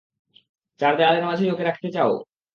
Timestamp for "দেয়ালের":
0.97-1.23